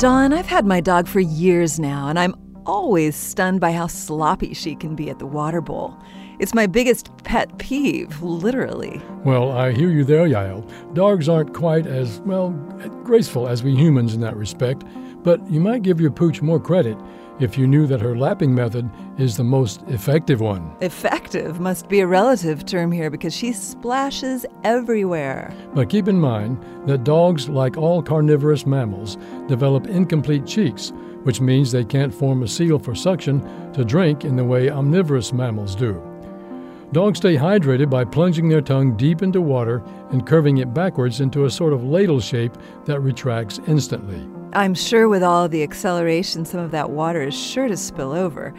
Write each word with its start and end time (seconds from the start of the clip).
Don, 0.00 0.32
I've 0.32 0.46
had 0.46 0.64
my 0.64 0.80
dog 0.80 1.06
for 1.06 1.20
years 1.20 1.78
now, 1.78 2.08
and 2.08 2.18
I'm 2.18 2.34
always 2.64 3.14
stunned 3.14 3.60
by 3.60 3.72
how 3.72 3.86
sloppy 3.86 4.54
she 4.54 4.74
can 4.74 4.96
be 4.96 5.10
at 5.10 5.18
the 5.18 5.26
water 5.26 5.60
bowl. 5.60 5.94
It's 6.38 6.54
my 6.54 6.66
biggest 6.66 7.14
pet 7.22 7.58
peeve, 7.58 8.22
literally. 8.22 9.02
Well, 9.26 9.52
I 9.52 9.72
hear 9.72 9.90
you 9.90 10.04
there, 10.04 10.26
Yael. 10.26 10.66
Dogs 10.94 11.28
aren't 11.28 11.52
quite 11.52 11.86
as, 11.86 12.20
well, 12.20 12.48
graceful 13.04 13.46
as 13.46 13.62
we 13.62 13.76
humans 13.76 14.14
in 14.14 14.22
that 14.22 14.36
respect, 14.36 14.84
but 15.22 15.46
you 15.50 15.60
might 15.60 15.82
give 15.82 16.00
your 16.00 16.10
pooch 16.10 16.40
more 16.40 16.58
credit 16.58 16.96
if 17.40 17.56
you 17.56 17.66
knew 17.66 17.86
that 17.86 18.00
her 18.00 18.16
lapping 18.16 18.54
method 18.54 18.88
is 19.18 19.36
the 19.36 19.44
most 19.44 19.82
effective 19.88 20.40
one. 20.40 20.74
Effective 20.80 21.60
must 21.60 21.88
be 21.88 22.00
a 22.00 22.06
relative 22.06 22.64
term 22.66 22.92
here 22.92 23.10
because 23.10 23.34
she 23.34 23.52
splashes 23.52 24.44
everywhere. 24.64 25.54
But 25.74 25.88
keep 25.88 26.08
in 26.08 26.20
mind 26.20 26.62
that 26.86 27.04
dogs, 27.04 27.48
like 27.48 27.76
all 27.76 28.02
carnivorous 28.02 28.66
mammals, 28.66 29.16
develop 29.48 29.86
incomplete 29.86 30.46
cheeks, 30.46 30.92
which 31.22 31.40
means 31.40 31.72
they 31.72 31.84
can't 31.84 32.14
form 32.14 32.42
a 32.42 32.48
seal 32.48 32.78
for 32.78 32.94
suction 32.94 33.40
to 33.72 33.84
drink 33.84 34.24
in 34.24 34.36
the 34.36 34.44
way 34.44 34.70
omnivorous 34.70 35.32
mammals 35.32 35.74
do. 35.74 36.00
Dogs 36.92 37.18
stay 37.18 37.36
hydrated 37.36 37.88
by 37.88 38.04
plunging 38.04 38.48
their 38.48 38.60
tongue 38.60 38.96
deep 38.96 39.22
into 39.22 39.40
water 39.40 39.80
and 40.10 40.26
curving 40.26 40.58
it 40.58 40.74
backwards 40.74 41.20
into 41.20 41.44
a 41.44 41.50
sort 41.50 41.72
of 41.72 41.84
ladle 41.84 42.20
shape 42.20 42.56
that 42.84 43.00
retracts 43.00 43.60
instantly. 43.68 44.28
I'm 44.52 44.74
sure 44.74 45.08
with 45.08 45.22
all 45.22 45.48
the 45.48 45.62
acceleration, 45.62 46.44
some 46.44 46.58
of 46.58 46.72
that 46.72 46.90
water 46.90 47.22
is 47.22 47.34
sure 47.34 47.68
to 47.68 47.76
spill 47.76 48.10
over. 48.10 48.52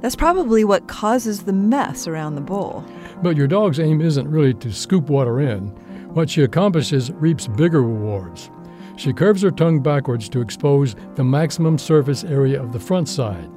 That's 0.00 0.16
probably 0.16 0.64
what 0.64 0.88
causes 0.88 1.44
the 1.44 1.52
mess 1.52 2.08
around 2.08 2.34
the 2.34 2.40
bowl. 2.40 2.84
But 3.22 3.36
your 3.36 3.46
dog's 3.46 3.78
aim 3.78 4.00
isn't 4.00 4.28
really 4.28 4.54
to 4.54 4.72
scoop 4.72 5.08
water 5.08 5.40
in. 5.40 5.68
What 6.14 6.30
she 6.30 6.42
accomplishes 6.42 7.12
reaps 7.12 7.46
bigger 7.46 7.80
rewards. 7.80 8.50
She 8.96 9.12
curves 9.12 9.42
her 9.42 9.52
tongue 9.52 9.80
backwards 9.80 10.28
to 10.30 10.40
expose 10.40 10.96
the 11.14 11.22
maximum 11.22 11.78
surface 11.78 12.24
area 12.24 12.60
of 12.60 12.72
the 12.72 12.80
front 12.80 13.08
side. 13.08 13.48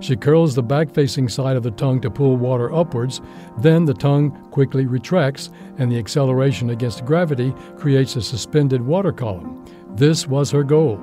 She 0.00 0.16
curls 0.16 0.54
the 0.54 0.62
back 0.62 0.92
facing 0.92 1.30
side 1.30 1.56
of 1.56 1.62
the 1.62 1.70
tongue 1.70 2.00
to 2.02 2.10
pull 2.10 2.36
water 2.36 2.72
upwards. 2.74 3.22
Then 3.58 3.86
the 3.86 3.94
tongue 3.94 4.32
quickly 4.50 4.84
retracts, 4.84 5.50
and 5.78 5.90
the 5.90 5.98
acceleration 5.98 6.70
against 6.70 7.06
gravity 7.06 7.54
creates 7.76 8.16
a 8.16 8.22
suspended 8.22 8.82
water 8.82 9.12
column. 9.12 9.64
This 9.94 10.26
was 10.26 10.50
her 10.50 10.62
goal. 10.62 11.00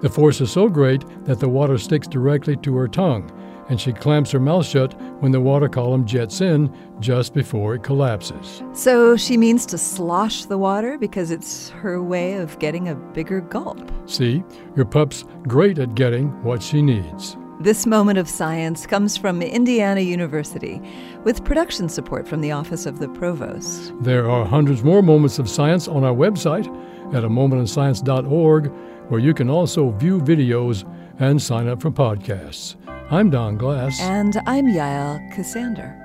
The 0.00 0.08
force 0.08 0.40
is 0.40 0.50
so 0.50 0.68
great 0.68 1.04
that 1.24 1.40
the 1.40 1.48
water 1.48 1.78
sticks 1.78 2.06
directly 2.06 2.56
to 2.56 2.76
her 2.76 2.88
tongue, 2.88 3.30
and 3.68 3.80
she 3.80 3.92
clamps 3.92 4.30
her 4.32 4.40
mouth 4.40 4.66
shut 4.66 4.92
when 5.20 5.32
the 5.32 5.40
water 5.40 5.68
column 5.68 6.04
jets 6.04 6.40
in 6.40 6.74
just 7.00 7.32
before 7.32 7.74
it 7.74 7.82
collapses. 7.82 8.62
So 8.74 9.16
she 9.16 9.36
means 9.36 9.64
to 9.66 9.78
slosh 9.78 10.44
the 10.44 10.58
water 10.58 10.98
because 10.98 11.30
it's 11.30 11.70
her 11.70 12.02
way 12.02 12.34
of 12.34 12.58
getting 12.58 12.88
a 12.88 12.94
bigger 12.94 13.40
gulp. 13.40 13.90
See, 14.06 14.44
your 14.76 14.84
pup's 14.84 15.24
great 15.44 15.78
at 15.78 15.94
getting 15.94 16.28
what 16.42 16.62
she 16.62 16.82
needs. 16.82 17.36
This 17.60 17.86
moment 17.86 18.18
of 18.18 18.28
science 18.28 18.84
comes 18.84 19.16
from 19.16 19.40
Indiana 19.40 20.00
University 20.00 20.82
with 21.22 21.44
production 21.44 21.88
support 21.88 22.26
from 22.26 22.40
the 22.40 22.50
Office 22.50 22.84
of 22.84 22.98
the 22.98 23.08
Provost. 23.08 23.92
There 24.00 24.28
are 24.28 24.44
hundreds 24.44 24.82
more 24.82 25.02
moments 25.02 25.38
of 25.38 25.48
science 25.48 25.86
on 25.86 26.02
our 26.02 26.12
website 26.12 26.66
at 27.14 27.24
a 27.24 27.28
momentinScience.org 27.28 28.72
where 29.08 29.20
you 29.20 29.34
can 29.34 29.50
also 29.50 29.90
view 29.90 30.20
videos 30.20 30.84
and 31.18 31.40
sign 31.40 31.68
up 31.68 31.80
for 31.80 31.90
podcasts. 31.90 32.76
I'm 33.10 33.30
Don 33.30 33.56
Glass. 33.56 34.00
And 34.00 34.36
I'm 34.46 34.66
Yael 34.66 35.32
Ksander. 35.32 36.03